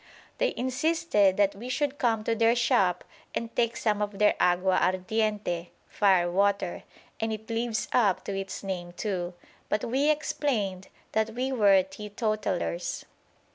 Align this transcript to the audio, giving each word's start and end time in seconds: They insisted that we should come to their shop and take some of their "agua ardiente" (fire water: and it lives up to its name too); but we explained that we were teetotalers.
They 0.39 0.55
insisted 0.57 1.37
that 1.37 1.53
we 1.53 1.69
should 1.69 1.99
come 1.99 2.23
to 2.23 2.33
their 2.33 2.55
shop 2.55 3.03
and 3.35 3.55
take 3.55 3.77
some 3.77 4.01
of 4.01 4.17
their 4.17 4.33
"agua 4.39 4.79
ardiente" 4.81 5.69
(fire 5.87 6.31
water: 6.31 6.81
and 7.19 7.31
it 7.31 7.51
lives 7.51 7.87
up 7.91 8.23
to 8.25 8.35
its 8.35 8.63
name 8.63 8.93
too); 8.93 9.35
but 9.69 9.83
we 9.85 10.09
explained 10.09 10.87
that 11.11 11.29
we 11.35 11.51
were 11.51 11.83
teetotalers. 11.83 13.05